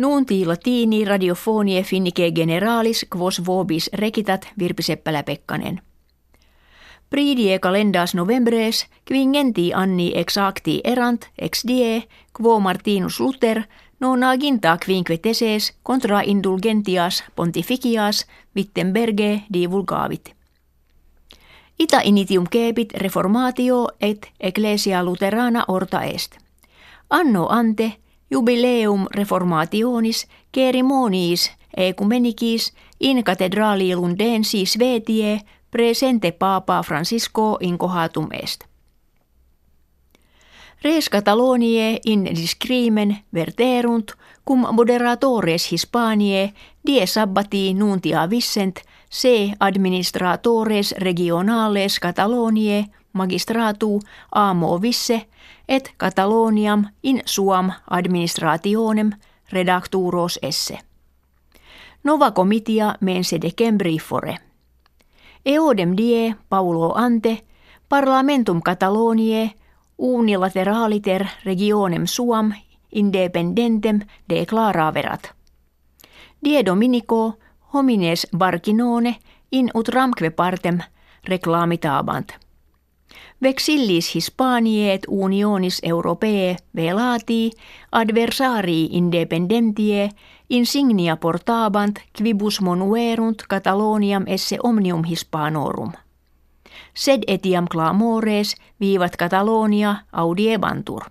[0.00, 5.82] Nuunti latini radiofonie finnike generalis quos vobis rekitat Virpi Seppälä-Pekkanen.
[7.10, 12.08] Pridie kalendas novembres quingenti anni exacti erant ex die
[12.40, 13.62] quo Martinus Luther
[14.00, 18.26] non aginta quinque teses contra indulgentias pontificias
[18.56, 20.34] Wittenberge divulgavit.
[21.78, 26.36] Ita initium kebit reformatio et ecclesia lutherana orta est.
[27.10, 27.96] Anno ante
[28.30, 38.69] jubileum reformationis cerimoniis ecumenicis in cathedrali lundensis vetie presente papa Francisco in cohatum est.
[40.84, 44.12] Res Catalonie in discrimen verterunt
[44.48, 46.52] cum moderatores Hispaniae
[46.86, 48.80] die sabbati nuntia vissent
[49.10, 54.00] se administratores regionales Catalonie magistratu
[54.32, 55.26] amo visse
[55.68, 59.10] et Cataloniam in suam administrationem
[59.52, 60.78] redacturos esse.
[62.04, 64.36] Nova comitia mense decembri fore.
[65.44, 67.44] Eodem die Paulo ante
[67.88, 69.59] parlamentum Catalonie
[70.00, 72.52] unilateraliter regionem suam
[72.92, 75.34] independentem declaraverat.
[76.44, 77.38] Die dominico
[77.74, 79.16] homines barcinone
[79.52, 80.78] in utramque partem
[81.28, 82.32] reclamitabant.
[83.42, 87.50] Vexillis Hispaniae unionis europee velati
[87.92, 90.10] adversarii independentie
[90.50, 95.92] insignia portabant quibus monuerunt Cataloniam esse omnium Hispanorum.
[96.94, 101.02] Sed etiam clamores viivat Catalonia audiebantur.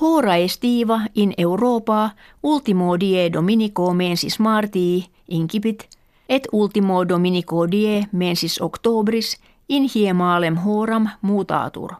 [0.00, 2.10] Hora estiva in Europa
[2.42, 5.88] ultimo die dominico mensis martii incipit
[6.28, 9.36] et ultimo dominico die mensis octobris
[9.68, 11.92] in hiemalem horam mutatur.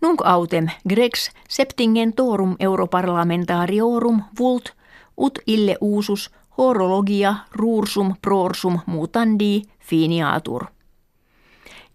[0.00, 4.72] Nunc autem grex septingentorum europarlamentariorum vult
[5.16, 10.64] ut ille uusus horologia rursum prorsum mutandi finiatur.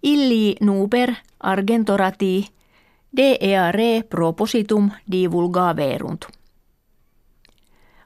[0.04, 2.48] Illi nuper argentorati
[3.18, 6.26] de eare propositum divulgaverunt.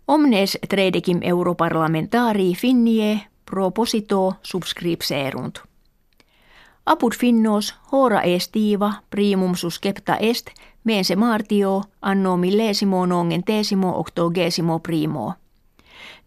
[0.07, 5.59] Omnes tredecim europarlamentari finnie proposito subscripserunt.
[6.85, 10.47] Apud finnos hora estiva primum suscepta est
[10.83, 15.33] mense martio anno millesimo nongentesimo octogesimo primo.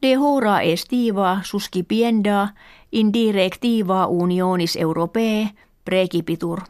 [0.03, 2.54] De hora estiva suscipienda
[2.92, 5.50] in directiva unionis europee
[5.84, 6.60] precipitur.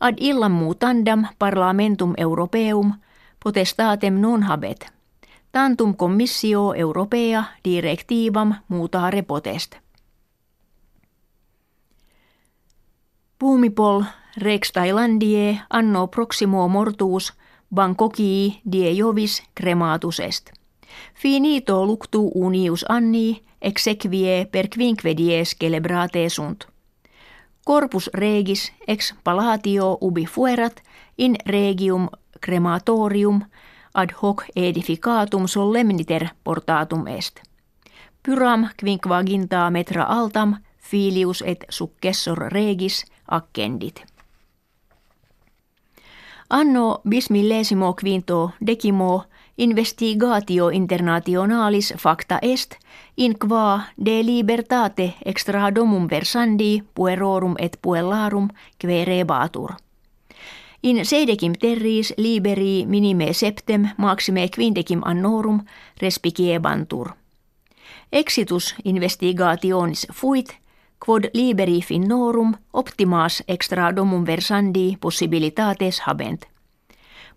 [0.00, 2.92] Ad illam mutandam parlamentum europeum
[3.44, 4.92] potestatem non habet.
[5.52, 9.76] Tantum commissio europea directivam mutare potest.
[13.38, 14.04] Puumipol
[14.36, 17.32] Rex Thailandie anno proximo mortuus
[17.74, 20.65] Bangkoki die jovis crematus est.
[21.14, 26.66] Finito luctu unius anni exequie per quinque dies celebrate sunt.
[27.64, 30.82] Corpus regis ex palatio ubi fuerat
[31.18, 32.08] in regium
[32.40, 33.40] crematorium
[33.94, 37.40] ad hoc edificatum solemniter portatum est.
[38.22, 44.04] Pyram quinquaginta metra altam filius et successor regis accendit.
[46.48, 49.24] Anno bismillesimo quinto decimo
[49.58, 52.74] investigatio internationalis facta est
[53.16, 59.74] in qua de libertate extra domum versandi puerorum et puellarum querebatur.
[60.82, 65.60] In sedecim terris liberi minime septem maxime quindecim annorum
[66.02, 67.10] respiciebantur.
[68.12, 70.56] Exitus investigationis fuit
[71.06, 76.46] quod liberi finnorum optimas extra domum versandi possibilitates habent.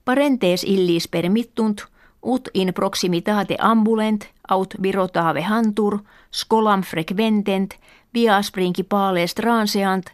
[0.06, 1.82] Parentes illis permittunt
[2.24, 6.00] ut in proximitate ambulent aut virotave hantur
[6.32, 7.76] scolam frequentent
[8.14, 10.06] vias principales transeant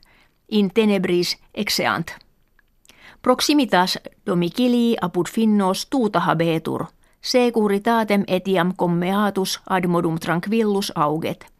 [0.49, 2.11] in tenebris exeant.
[3.21, 6.85] Proximitas domicilii apud finnos tuuta habetur,
[7.21, 11.45] securitatem etiam commeatus ad modum tranquillus auget–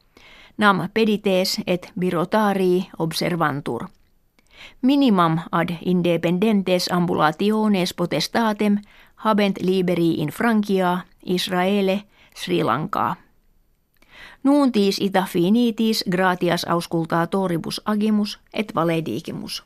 [0.58, 3.86] nam pedites et birotarii observantur.
[4.82, 8.78] Minimum ad independentes ambulationes potestatem
[9.16, 12.04] habent liberi in Frankia, Israele,
[12.36, 13.16] Sri Lankaa.
[14.44, 19.64] Nuuntis ita finitis gratias auscultatoribus agimus et valedigimus.